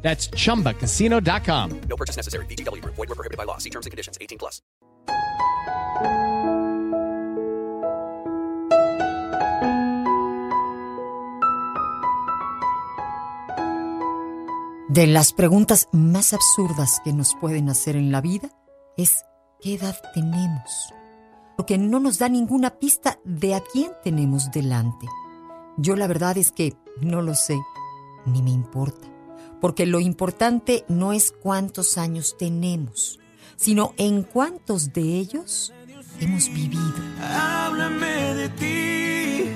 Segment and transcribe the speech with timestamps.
[0.00, 1.80] That's chumbacasino.com.
[1.88, 2.46] No purchase necessary.
[2.46, 2.82] BGW.
[2.84, 3.58] Void were prohibited by law.
[3.58, 4.16] See terms and conditions.
[4.20, 4.62] 18 plus.
[14.88, 18.48] De las preguntas más absurdas que nos pueden hacer en la vida
[18.96, 19.22] es
[19.60, 20.94] ¿qué edad tenemos?
[21.58, 25.06] Porque no nos da ninguna pista de a quién tenemos delante.
[25.76, 27.60] Yo la verdad es que no lo sé,
[28.24, 29.17] ni me importa.
[29.60, 33.18] Porque lo importante no es cuántos años tenemos,
[33.56, 35.72] sino en cuántos de ellos
[36.20, 36.94] hemos vivido.
[37.20, 39.50] Háblame de ti,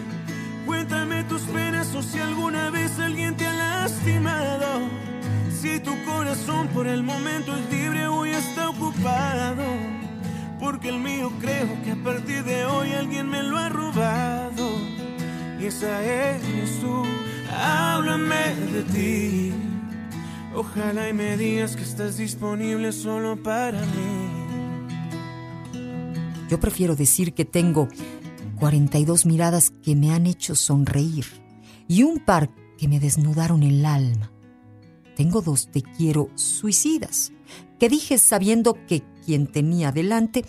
[0.66, 4.80] cuéntame tus penas o si alguna vez alguien te ha lastimado.
[5.60, 9.64] Si tu corazón por el momento es libre, hoy está ocupado.
[10.58, 14.68] Porque el mío creo que a partir de hoy alguien me lo ha robado.
[15.60, 17.04] Y esa eres tú,
[17.52, 19.71] háblame de ti.
[20.54, 24.42] Ojalá y me digas que estás disponible solo para mí.
[26.50, 27.88] Yo prefiero decir que tengo
[28.58, 31.24] 42 miradas que me han hecho sonreír
[31.88, 34.30] y un par que me desnudaron el alma.
[35.16, 37.32] Tengo dos te quiero suicidas,
[37.78, 40.44] que dije sabiendo que quien tenía delante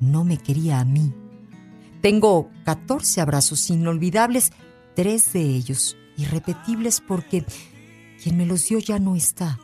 [0.00, 1.14] no me quería a mí.
[2.00, 4.50] Tengo 14 abrazos inolvidables,
[4.94, 7.44] tres de ellos irrepetibles porque
[8.22, 9.58] quien me los dio ya no está.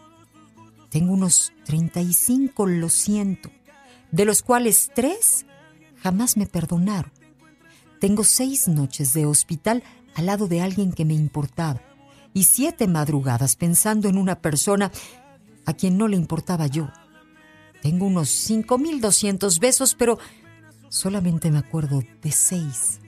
[0.91, 3.51] Tengo unos 35, lo siento,
[4.11, 5.47] de los cuales tres
[6.03, 7.13] jamás me perdonaron.
[8.01, 9.83] Tengo seis noches de hospital
[10.15, 11.81] al lado de alguien que me importaba
[12.33, 14.91] y siete madrugadas pensando en una persona
[15.67, 16.89] a quien no le importaba yo.
[17.83, 20.19] Tengo unos 5.200 besos, pero
[20.89, 23.01] solamente me acuerdo de seis.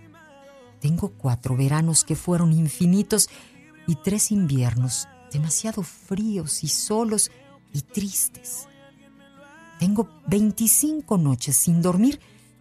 [0.81, 3.29] Tengo cuatro veranos que fueron infinitos
[3.87, 7.31] y tres inviernos demasiado fríos y solos
[7.73, 8.69] y tristes.
[9.79, 12.21] Tengo 25 noches sin dormir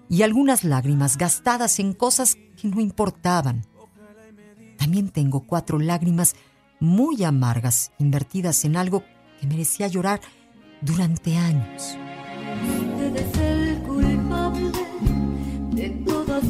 [0.09, 3.65] y algunas lágrimas gastadas en cosas que no importaban.
[4.77, 6.35] También tengo cuatro lágrimas
[6.79, 9.03] muy amargas invertidas en algo
[9.39, 10.19] que merecía llorar
[10.81, 11.97] durante años.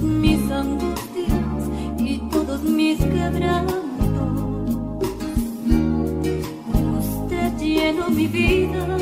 [0.01, 2.97] Mis angustias y todos mis.
[8.15, 8.97] Mi vida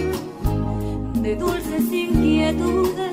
[1.15, 3.11] de dulces inquietudes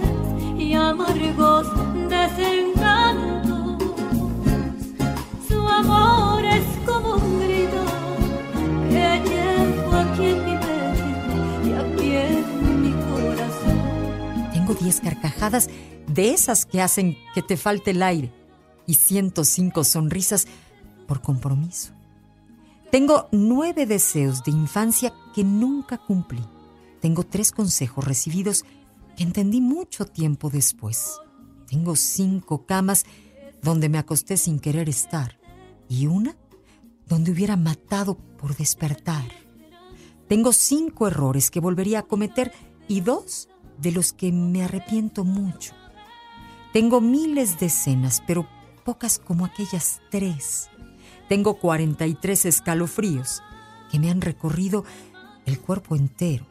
[0.59, 1.67] y amargos
[2.09, 3.83] desencantos.
[5.49, 7.85] Su amor es como un grito
[8.91, 11.09] que llevo aquí en mi pecho
[11.65, 14.51] y aquí en mi corazón.
[14.53, 15.69] Tengo 10 carcajadas
[16.07, 18.33] de esas que hacen que te falte el aire
[18.87, 20.47] y 105 sonrisas
[21.07, 21.96] por compromiso.
[22.91, 26.43] Tengo nueve deseos de infancia que nunca cumplí.
[27.01, 28.65] Tengo tres consejos recibidos
[29.17, 31.19] que entendí mucho tiempo después.
[31.67, 33.05] Tengo cinco camas
[33.63, 35.39] donde me acosté sin querer estar
[35.89, 36.37] y una
[37.07, 39.25] donde hubiera matado por despertar.
[40.29, 42.53] Tengo cinco errores que volvería a cometer
[42.89, 43.49] y dos
[43.79, 45.75] de los que me arrepiento mucho.
[46.73, 48.49] Tengo miles de escenas, pero
[48.85, 50.69] pocas como aquellas tres.
[51.29, 53.43] Tengo 43 escalofríos
[53.91, 54.85] que me han recorrido
[55.45, 56.47] el cuerpo entero.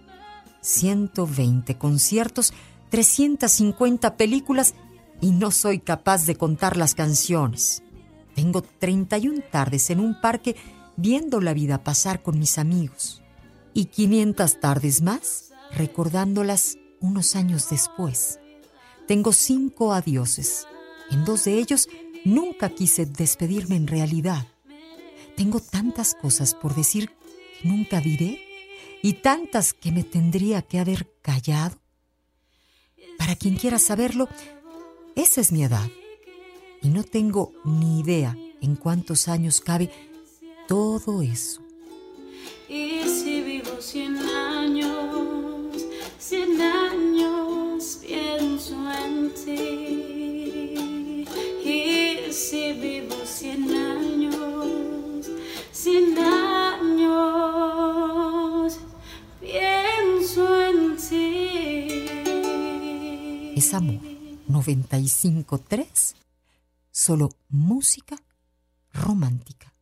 [0.62, 2.54] 120 conciertos,
[2.90, 4.74] 350 películas
[5.22, 7.84] y no soy capaz de contar las canciones.
[8.36, 10.56] Tengo 31 tardes en un parque
[10.98, 13.22] viendo la vida pasar con mis amigos
[13.74, 18.40] y 500 tardes más recordándolas unos años después.
[19.08, 20.68] Tengo cinco adioses.
[21.12, 21.88] En dos de ellos
[22.24, 24.48] nunca quise despedirme en realidad.
[25.36, 28.42] Tengo tantas cosas por decir que nunca diré
[29.02, 31.78] y tantas que me tendría que haber callado.
[33.18, 34.30] Para quien quiera saberlo,
[35.16, 35.90] esa es mi edad.
[36.82, 39.90] Y no tengo ni idea en cuántos años cabe
[40.68, 41.62] todo eso.
[42.68, 45.76] Y si vivo cien años,
[46.18, 51.26] cien años pienso en ti.
[51.64, 53.85] Y si vivo cien años,
[63.56, 64.02] es amor.
[64.50, 66.16] 95.3,
[66.92, 68.16] solo música
[68.94, 69.75] romántica.